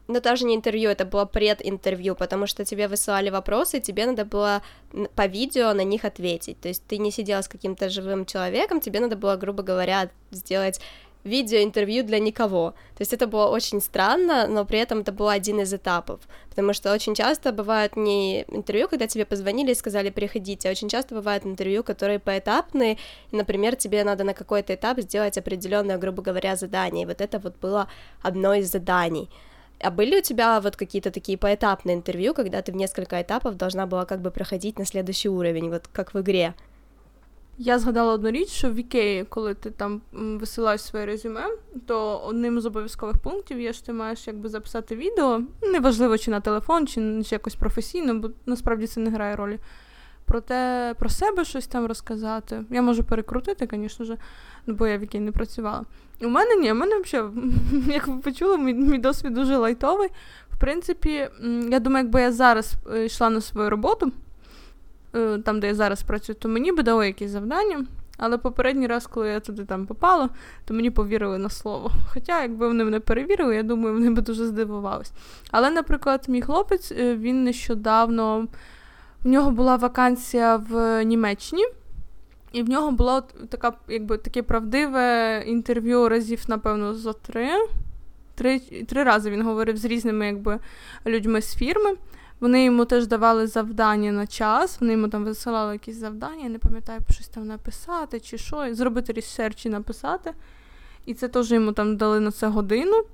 [0.08, 4.24] ну, даже не интервью, это было прединтервью, потому что тебе высылали вопросы, и тебе надо
[4.24, 4.62] было
[5.14, 6.60] по видео на них ответить.
[6.60, 10.80] То есть ты не сидела с каким-то живым человеком, тебе надо было, грубо говоря, сделать
[11.26, 12.70] видеоинтервью для никого.
[12.96, 16.72] То есть это было очень странно, но при этом это был один из этапов, потому
[16.72, 21.16] что очень часто бывают не интервью, когда тебе позвонили и сказали приходите, а очень часто
[21.16, 22.96] бывают интервью, которые поэтапные,
[23.32, 27.40] и, например, тебе надо на какой-то этап сделать определенное, грубо говоря, задание, и вот это
[27.40, 27.88] вот было
[28.22, 29.28] одно из заданий.
[29.83, 33.85] А были у тебя вот какие-то такие поэтапные интервью, когда ты в несколько этапов должна
[33.85, 36.53] была как бы проходить на следующий уровень, вот как в игре?
[37.57, 41.43] Я згадала одну річ, що в Ікеї, коли ти там висилаєш своє резюме,
[41.85, 46.39] то одним з обов'язкових пунктів є, що ти маєш якби записати відео, неважливо чи на
[46.39, 49.59] телефон, чи, чи якось професійно, бо насправді це не грає ролі.
[50.26, 52.64] про те, про себе щось там розказати.
[52.70, 54.16] Я можу перекрутити, звісно ж,
[54.66, 55.84] бо я в якій не працювала.
[56.20, 57.32] У мене ні, у мене взагалі,
[57.86, 60.08] як ви почули, мій, мій досвід дуже лайтовий.
[60.50, 61.28] В принципі,
[61.70, 64.12] я думаю, якби я зараз е, йшла на свою роботу,
[65.14, 67.86] е, там, де я зараз працюю, то мені би дали якісь завдання.
[68.18, 70.28] Але попередній раз, коли я туди там попала,
[70.64, 71.90] то мені повірили на слово.
[72.12, 75.12] Хоча, якби вони мене перевірили, я думаю, вони би дуже здивувались.
[75.50, 78.46] Але, наприклад, мій хлопець, е, він нещодавно
[79.26, 81.64] в нього була вакансія в Німеччині,
[82.52, 87.48] і в нього було така, якби, таке правдиве інтерв'ю разів, напевно, за три.
[88.34, 90.58] Три три рази він говорив з різними якби,
[91.06, 91.94] людьми з фірми.
[92.40, 96.58] Вони йому теж давали завдання на час, вони йому там висилали якісь завдання, я не
[96.58, 100.32] пам'ятаю, щось там написати чи що, зробити research і написати.
[101.06, 103.04] І це теж йому там дали на це годину,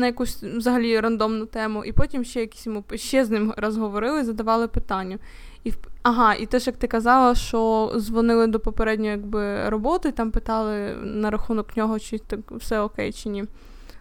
[0.00, 4.68] на якусь взагалі рандомну тему, і потім ще якісь йому ще з ним розговорили, задавали
[4.68, 5.18] питання.
[5.64, 10.94] І Ага, і теж як ти казала, що дзвонили до попередньої якби, роботи, там питали
[10.94, 13.44] на рахунок нього, чи так все окей, чи ні.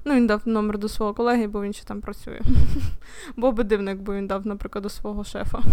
[0.05, 2.39] Ну, він дав номер до свого колеги, бо він ще там працює.
[3.35, 5.59] Бо би дивно, якби він дав, наприклад, до свого шефа.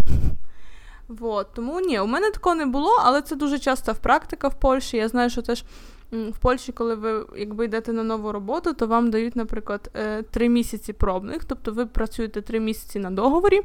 [1.08, 1.54] Вот.
[1.54, 4.96] Тому ні, у мене такого не було, але це дуже часто в практика в Польщі.
[4.96, 5.64] Я знаю, що теж
[6.12, 10.48] в Польщі, коли ви якби йдете на нову роботу, то вам дають, наприклад, е, три
[10.48, 13.60] місяці пробних, тобто ви працюєте три місяці на договорі,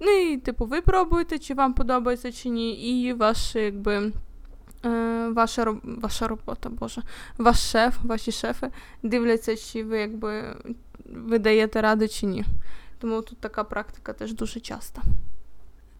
[0.00, 4.12] ну і типу ви пробуєте, чи вам подобається чи ні, і ваш якби.
[4.84, 7.02] Е, ваша ваша робота, Боже,
[7.38, 8.70] ваш шеф, ваші шефи
[9.02, 10.56] дивляться, чи ви якби
[11.04, 12.44] ви даєте ради чи ні.
[12.98, 15.02] Тому тут така практика теж дуже часто.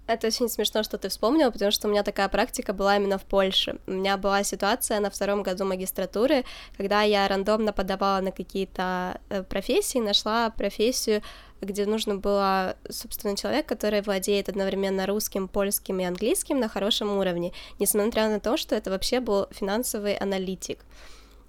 [0.06, 3.24] Это очень смешно, что ты вспомнила, потому что у меня такая практика была именно в
[3.24, 3.78] Польше.
[3.86, 6.44] У меня была ситуация на втором году магистратуры,
[6.76, 11.22] когда я рандомно подавала на какие-то э, профессии, нашла профессию,
[11.60, 17.52] где нужно было, собственно, человек, который владеет одновременно русским, польским и английским на хорошем уровне,
[17.78, 20.80] несмотря на то, что это вообще был финансовый аналитик.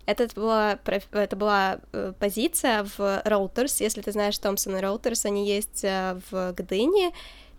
[0.05, 0.79] Это была,
[1.11, 1.79] это была
[2.19, 7.13] позиция в Reuters, если ты знаешь Thomson Reuters, они есть э, в Гдыне,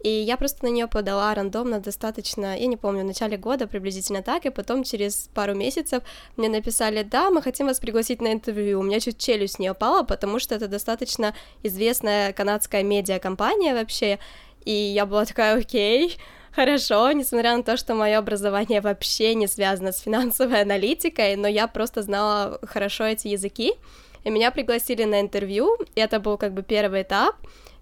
[0.04, 4.22] и я просто на нее подала рандомно достаточно, я не помню, в начале года приблизительно
[4.22, 6.02] так, и потом через пару месяцев
[6.36, 8.80] мне написали, да, мы хотим вас пригласить на интервью.
[8.80, 14.18] У меня чуть челюсть не упала, потому что это достаточно известная канадская медиакомпания вообще,
[14.66, 16.18] и я была такая, окей,
[16.52, 21.66] хорошо, несмотря на то, что мое образование вообще не связано с финансовой аналитикой, но я
[21.66, 23.72] просто знала хорошо эти языки,
[24.22, 27.36] и меня пригласили на интервью, и это был как бы первый этап,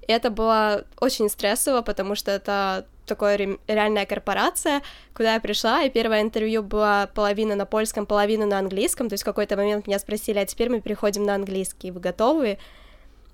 [0.07, 4.83] и это было очень стрессово, потому что это такая реальная корпорация,
[5.15, 9.23] куда я пришла, и первое интервью было половина на польском, половина на английском, то есть
[9.23, 12.59] в какой-то момент меня спросили, а теперь мы переходим на английский, вы готовы?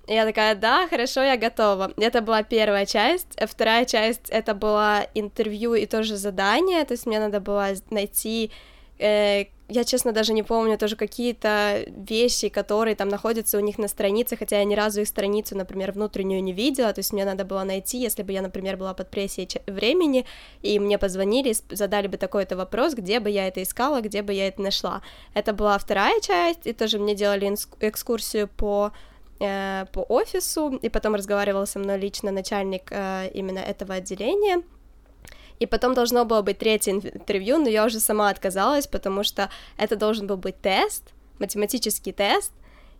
[0.07, 1.91] И я такая, да, хорошо, я готова.
[1.97, 3.39] Это была первая часть.
[3.39, 8.51] Вторая часть— это было интервью и тоже задание, то есть мне надо было найти
[8.97, 13.87] э, я, честно, даже не помню тоже какие-то вещи, которые там находятся у них на
[13.87, 17.45] странице, хотя я ни разу их страницу, например, внутреннюю не видела, то есть мне надо
[17.45, 20.25] было найти, если бы я, например, была под прессией времени,
[20.61, 24.47] и мне позвонили, задали бы такой-то вопрос, где бы я это искала, где бы я
[24.47, 25.01] это нашла.
[25.33, 28.91] Это была вторая часть, и тоже мне делали экскурсию по
[29.39, 34.63] э, по офису, и потом разговаривал со мной лично начальник э, именно этого отделения,
[35.59, 39.95] и потом должно было быть третье интервью, но я уже сама отказалась, потому что это
[39.95, 41.03] должен был быть тест,
[41.39, 42.51] математический тест,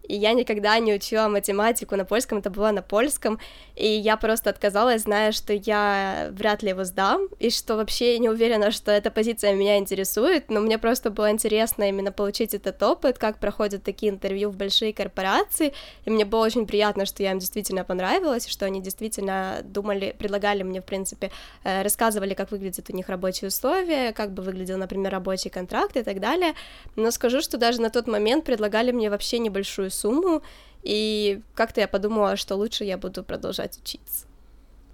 [0.09, 3.39] и я никогда не учила математику на польском, это было на польском,
[3.75, 8.27] и я просто отказалась, зная, что я вряд ли его сдам, и что вообще не
[8.27, 13.19] уверена, что эта позиция меня интересует, но мне просто было интересно именно получить этот опыт,
[13.19, 15.73] как проходят такие интервью в большие корпорации,
[16.05, 20.63] и мне было очень приятно, что я им действительно понравилась, что они действительно думали, предлагали
[20.63, 21.31] мне, в принципе,
[21.63, 26.01] э, рассказывали, как выглядят у них рабочие условия, как бы выглядел, например, рабочий контракт и
[26.01, 26.53] так далее,
[26.95, 30.41] но скажу, что даже на тот момент предлагали мне вообще небольшую сумму,
[30.87, 34.25] и как-то я подумала, що лучше я буду продовжувати вчитися.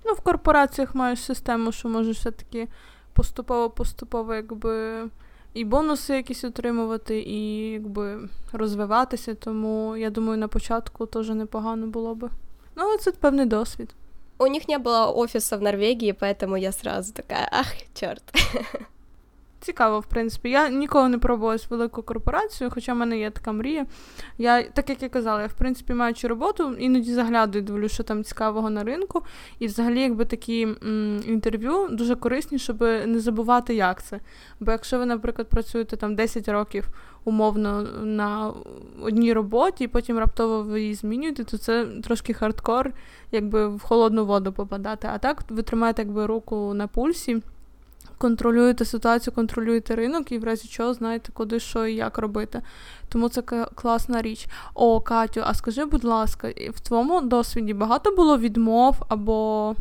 [0.06, 2.68] Ну, в корпораціях маєш систему, що можеш все-таки
[3.13, 5.04] поступово-поступово, якби.
[5.54, 12.15] І бонуси якісь отримувати, і якби розвиватися, тому я думаю, на початку теж непогано було
[12.15, 12.30] би.
[12.76, 13.96] Ну, це певний досвід.
[14.38, 18.24] У них не было офиса в Норвегии, поэтому я сразу такая, ах, черт.
[19.65, 20.49] Цікаво, в принципі.
[20.49, 23.86] Я ніколи не пробувала з велику корпорацію, хоча в мене є така мрія.
[24.38, 28.23] Я, так як я казала, я в принципі маючи роботу, іноді заглядаю, дивлюся, що там
[28.23, 29.21] цікавого на ринку.
[29.60, 34.19] І взагалі, якби такі м, інтерв'ю дуже корисні, щоб не забувати, як це.
[34.60, 36.88] Бо якщо ви, наприклад, працюєте там 10 років
[37.23, 38.54] умовно на
[39.01, 42.91] одній роботі, і потім раптово ви її змінюєте, то це трошки хардкор,
[43.32, 45.10] якби в холодну воду попадати.
[45.13, 47.41] А так ви тримаєте якби руку на пульсі
[48.17, 52.62] контролюєте ситуацію, контролюєте ринок і в разі чого знаєте, куди що і як робити.
[53.10, 53.41] Тому це
[53.75, 54.47] класна річ.
[54.73, 59.75] О, Катю, а скажи, будь ласка, в твоєму досвіді багато було відмов або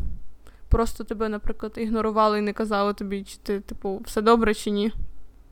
[0.69, 4.91] просто тебе, наприклад, ігнорували і не казали тобі, чи ти, типу, все добре чи ні?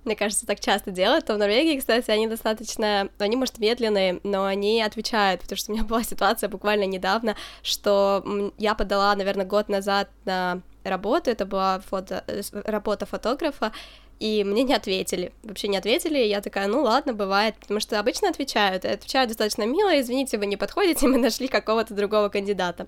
[0.05, 1.25] Мне кажется, так часто делают.
[1.25, 5.75] То в Норвегии, кстати, они достаточно, они, может, медленные, но они отвечают, потому что у
[5.75, 11.79] меня была ситуация буквально недавно, что я подала, наверное, год назад на работу, это была
[11.79, 13.71] фото, э, работа фотографа,
[14.19, 17.99] и мне не ответили, вообще не ответили, и я такая, ну ладно, бывает, потому что
[17.99, 22.87] обычно отвечают, отвечают достаточно мило, извините, вы не подходите, мы нашли какого-то другого кандидата.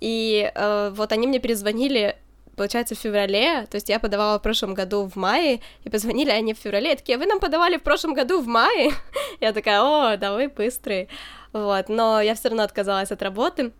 [0.00, 2.16] И э, вот они мне перезвонили
[2.56, 6.54] получается, в феврале, то есть я подавала в прошлом году в мае, и позвонили они
[6.54, 8.92] в феврале, и такие, вы нам подавали в прошлом году в мае?
[9.40, 11.08] Я такая, о, да вы быстрые,
[11.52, 13.72] вот, но я все равно отказалась от работы,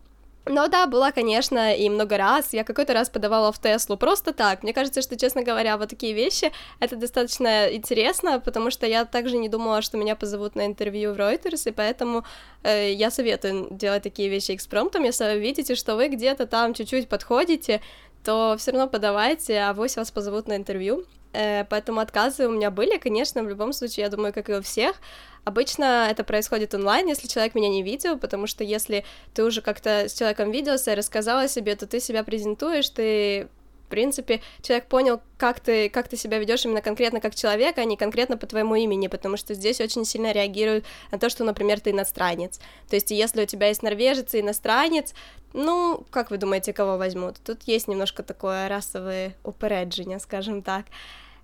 [0.46, 2.52] но да, была, конечно, и много раз.
[2.52, 4.62] Я какой-то раз подавала в Теслу просто так.
[4.62, 9.38] Мне кажется, что, честно говоря, вот такие вещи, это достаточно интересно, потому что я также
[9.38, 12.24] не думала, что меня позовут на интервью в Reuters, и поэтому
[12.62, 15.04] э, я советую делать такие вещи экспромтом.
[15.04, 17.80] Если вы видите, что вы где-то там чуть-чуть подходите,
[18.22, 21.04] то все равно подавайте, а вось вас позовут на интервью.
[21.34, 24.62] Э, поэтому отказы у меня были, конечно, в любом случае, я думаю, как и у
[24.62, 24.96] всех.
[25.44, 29.04] Обычно это происходит онлайн, если человек меня не видел, потому что если
[29.34, 33.48] ты уже как-то с человеком виделся и рассказал о себе, то ты себя презентуешь, ты
[33.84, 37.84] в принципе, человек понял, как ты, как ты себя ведешь именно конкретно как человек, а
[37.84, 41.80] не конкретно по твоему имени, потому что здесь очень сильно реагируют на то, что, например,
[41.80, 42.58] ты иностранец.
[42.88, 45.14] То есть, если у тебя есть норвежец и иностранец,
[45.52, 47.36] ну, как вы думаете, кого возьмут?
[47.44, 50.86] Тут есть немножко такое расовое упереджение, скажем так.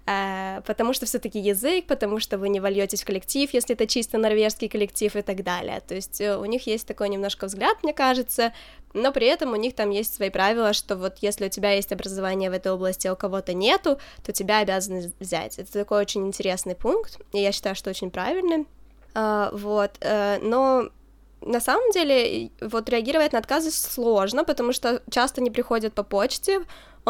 [0.06, 4.18] Э, потому что все-таки язык, потому что вы не вольетесь в коллектив, если это чисто
[4.18, 5.80] норвежский коллектив и так далее.
[5.86, 8.52] То есть э, у них есть такой немножко взгляд, мне кажется,
[8.92, 11.92] но при этом у них там есть свои правила, что вот если у тебя есть
[11.92, 15.58] образование в этой области, а у кого-то нету, то тебя обязаны взять.
[15.58, 18.66] Это такой очень интересный пункт, и я считаю, что очень правильный.
[19.12, 20.88] Uh, вот, uh, но
[21.40, 26.60] на самом деле вот реагировать на отказы сложно, потому что часто не приходят по почте,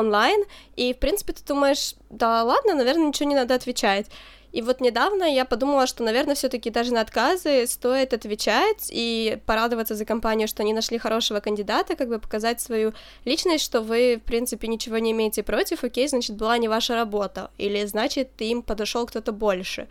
[0.01, 0.45] онлайн,
[0.77, 4.07] и, в принципе, ты думаешь, да ладно, наверное, ничего не надо отвечать.
[4.53, 9.95] И вот недавно я подумала, что, наверное, все-таки даже на отказы стоит отвечать и порадоваться
[9.95, 12.93] за компанию, что они нашли хорошего кандидата, как бы показать свою
[13.25, 17.51] личность, что вы, в принципе, ничего не имеете против, окей, значит, была не ваша работа,
[17.59, 19.87] или значит, им подошел кто-то больше.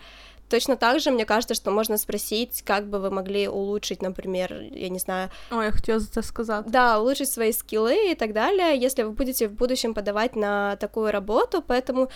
[0.50, 4.90] Точно так же, мне кажется, что можно спросить, как бы вы могли улучшить, например, я
[4.90, 5.30] не знаю...
[5.52, 6.66] Ой, я хотела это сказать.
[6.68, 11.12] Да, улучшить свои скиллы и так далее, если вы будете в будущем подавать на такую
[11.12, 12.10] работу, поэтому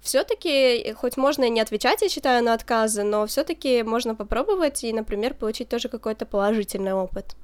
[0.00, 4.92] все-таки, хоть можно и не отвечать, я считаю, на отказы, но все-таки можно попробовать и,
[4.92, 7.36] например, получить тоже какой-то положительный опыт.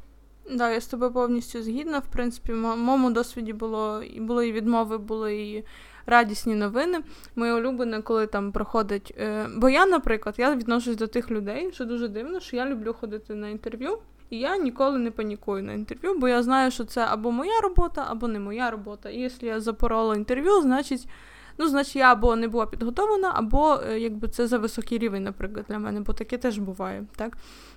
[0.51, 1.99] Да, я з тобою повністю згідна.
[1.99, 5.65] В принципі, в моєму досвіді було і було і відмови, було і
[6.07, 7.01] радісні новини.
[7.37, 9.15] Моє улюблене, коли там проходить.
[9.19, 9.47] Е...
[9.57, 13.35] Бо я, наприклад, я відношусь до тих людей, що дуже дивно, що я люблю ходити
[13.35, 13.99] на інтерв'ю.
[14.31, 18.07] І я ніколи не панікую на інтерв'ю, бо я знаю, що це або моя робота,
[18.09, 19.11] або не моя робота.
[19.11, 21.09] І якщо я запорола інтерв'ю, значить
[21.59, 25.67] ну, значить, я або не була підготовлена, або е, якби це за високий рівень, наприклад,
[25.69, 27.05] для мене, бо таке теж буває.
[27.17, 27.37] так?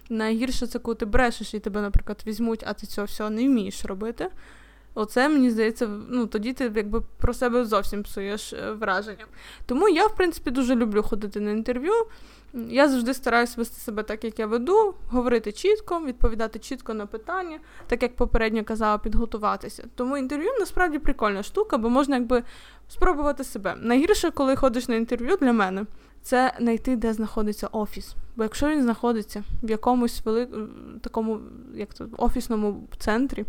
[0.09, 3.85] Найгірше це коли ти брешеш і тебе, наприклад, візьмуть, а ти цього всього не вмієш
[3.85, 4.29] робити.
[4.93, 9.25] Оце, мені здається, ну тоді ти якби про себе зовсім псуєш е, враження.
[9.65, 11.93] Тому я, в принципі, дуже люблю ходити на інтерв'ю.
[12.53, 17.59] Я завжди стараюся вести себе так, як я веду, говорити чітко, відповідати чітко на питання,
[17.87, 19.83] так як попередньо казала, підготуватися.
[19.95, 22.43] Тому інтерв'ю насправді прикольна штука, бо можна якби
[22.87, 23.75] спробувати себе.
[23.81, 25.85] Найгірше, коли ходиш на інтерв'ю для мене,
[26.21, 28.15] це знайти, де знаходиться офіс.
[28.35, 30.49] Бо якщо він знаходиться в якомусь велик...
[31.01, 31.39] такому
[31.73, 33.45] як то, офісному центрі,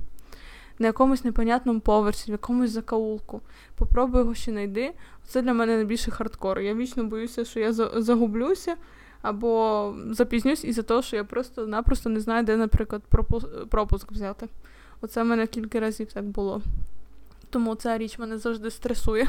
[0.80, 3.40] на якомусь непонятному поверсі, в якомусь закаулку,
[3.74, 4.92] попробуй його ще знайди.
[5.26, 6.60] Це для мене найбільше хардкор.
[6.60, 8.76] Я вічно боюся, що я загублюся.
[9.22, 13.02] Або запізнюсь із-за того, що я просто-напросто не знаю, де, наприклад,
[13.70, 14.48] пропуск взяти.
[15.00, 16.62] Оце в мене кілька разів так було.
[17.50, 19.26] Тому ця річ мене завжди стресує.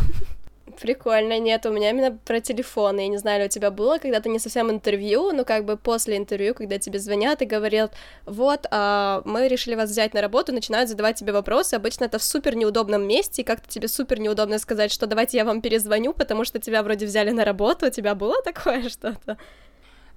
[0.81, 2.99] Прикольно, нет, у меня именно про телефон.
[2.99, 6.17] Я не знаю, ли у тебя было когда-то не совсем интервью, но как бы после
[6.17, 7.95] интервью, когда тебе звонят и говорят,
[8.27, 11.75] вот, а, мы решили вас взять на работу, начинают задавать тебе вопросы.
[11.75, 15.45] Обычно это в супер неудобном месте, и как-то тебе супер неудобно сказать, что давайте я
[15.45, 17.87] вам перезвоню, потому что тебя вроде взяли на работу.
[17.87, 19.37] У тебя было такое что-то?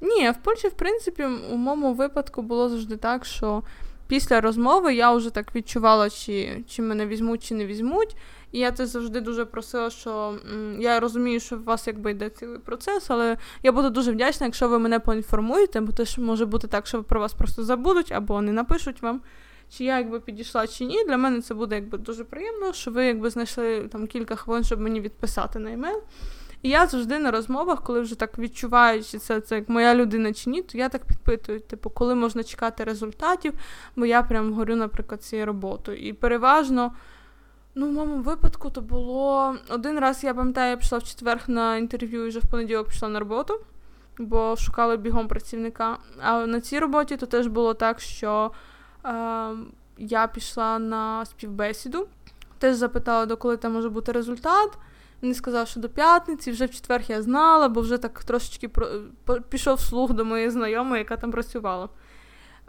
[0.01, 3.63] Ні, в Польщі, в принципі, у моєму випадку було завжди так, що
[4.07, 8.15] після розмови я вже так відчувала, чи чи мене візьмуть, чи не візьмуть.
[8.54, 10.38] І я це завжди дуже просила, що
[10.78, 14.68] я розумію, що у вас якби йде цілий процес, але я буду дуже вдячна, якщо
[14.68, 18.52] ви мене поінформуєте, бо теж може бути так, що про вас просто забудуть або не
[18.52, 19.20] напишуть вам.
[19.70, 21.04] чи я якби підійшла чи ні.
[21.04, 24.80] Для мене це буде якби дуже приємно, що ви якби знайшли там кілька хвилин, щоб
[24.80, 26.02] мені відписати на емейл.
[26.62, 30.32] І я завжди на розмовах, коли вже так відчуваю, чи це це як моя людина
[30.32, 33.52] чи ні, то я так підпитую, типу, коли можна чекати результатів,
[33.96, 35.98] бо я прям горю, наприклад, цією роботою.
[35.98, 36.92] І переважно.
[37.76, 41.76] Ну, в моєму випадку то було один раз, я пам'ятаю, я пішла в четвер на
[41.76, 43.60] інтерв'ю і вже в понеділок пішла на роботу,
[44.18, 45.98] бо шукали бігом працівника.
[46.20, 48.50] А на цій роботі то теж було так, що
[49.04, 49.10] е,
[49.98, 52.06] я пішла на співбесіду,
[52.58, 54.78] теж запитала, до коли там може бути результат.
[55.22, 58.70] Він сказав, що до п'ятниці, вже в четвер я знала, бо вже так трошечки
[59.48, 61.88] пішов слух до моєї знайомої, яка там працювала.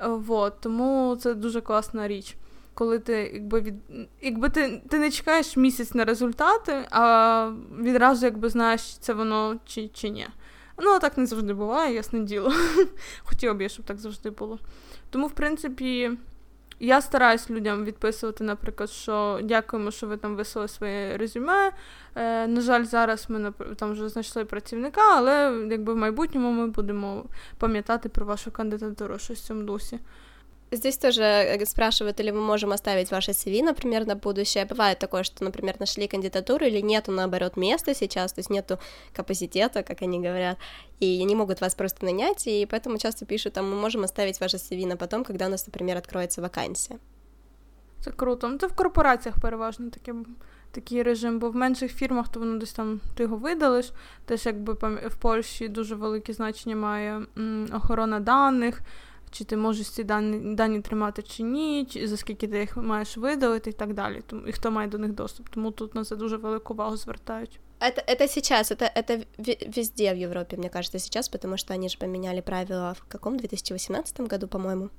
[0.05, 2.37] Вот, Тому це дуже класна річ
[2.75, 3.75] коли ти якби від
[4.21, 9.87] якби ти ти не чекаєш місяць на результати, а відразу якби знаєш, це воно чи
[9.87, 10.27] чи ні.
[10.77, 12.53] Ну, так не завжди буває, ясне діло.
[13.23, 14.59] Хотіла б я, щоб так завжди було.
[15.09, 16.11] Тому, в принципі,
[16.79, 21.71] я стараюсь людям відписувати, наприклад, що дякуємо, що ви там вислали своє резюме.
[22.15, 27.25] Е, На жаль, зараз ми там вже знайшли працівника, але якби в майбутньому ми будемо
[27.57, 29.99] пам'ятати про вашу кандидатуру щось в цьому дусі.
[30.72, 34.64] Здесь тоже э, спрашивают, или мы можем оставить ваше CV, например, на будущее.
[34.64, 38.78] Бывает такое, что, например, нашли кандидатуру или нету, наоборот, места сейчас, то есть нету
[39.12, 40.58] капацитета, как они говорят,
[41.00, 44.58] и они могут вас просто нанять, и поэтому часто пишут, там, мы можем оставить ваше
[44.58, 46.98] CV на потом, когда у нас, например, откроется вакансия.
[48.00, 48.48] Це круто.
[48.48, 50.14] Ну, це в корпораціях переважно таке,
[50.70, 53.92] такий режим, бо в менших фірмах то воно десь там ти його видалиш.
[54.24, 54.72] Теж якби
[55.08, 58.80] в Польщі дуже велике значення має м, охорона даних
[59.34, 63.16] чи ти можеш ці дані дані тримати чи ні, чи за скільки ти їх маєш
[63.16, 64.22] видалити і так далі.
[64.26, 65.48] Тому і хто має до них доступ.
[65.48, 67.60] Тому тут на це дуже велику увагу звертають.
[67.80, 69.24] Это, это сейчас, это, это
[69.76, 74.20] везде в Европе, мне кажется, сейчас, потому что они же поменяли правила в каком 2018
[74.20, 74.90] году, по-моему.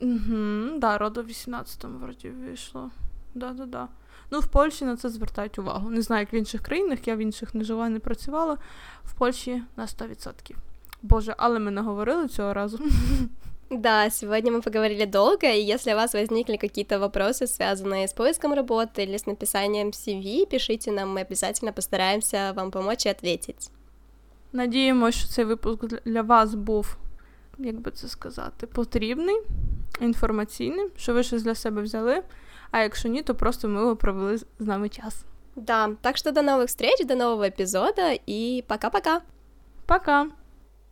[0.00, 2.90] Угу, да, роду в 18-му вроді вийшло.
[3.34, 3.88] Да-да-да.
[4.30, 5.90] Ну, в Польщі на це звертають увагу.
[5.90, 8.58] Не знаю, як в інших країнах, я в інших не жила, не працювала.
[9.04, 10.54] В Польщі на 100%.
[11.02, 12.78] Боже, але ми не говорили цього разу.
[13.70, 18.52] Да, сегодня мы поговорили долго, и если у вас возникли какие-то вопросы, связанные с поиском
[18.52, 23.70] работы или с написанием CV, пишите нам, мы обязательно постараемся вам помочь и ответить.
[24.52, 26.96] Надіємося, що цей випуск для вас був,
[27.58, 29.36] як би це сказати, потрібний,
[30.00, 32.22] інформаційний, що ви щось для себе взяли.
[32.70, 35.24] А якщо ні, то просто ми провели з нами час.
[35.56, 39.20] Да, так что до новых встреч, до нового эпизода и пока-пока.
[39.86, 40.24] Пока!
[40.24, 40.24] -пока.
[40.24, 40.42] пока.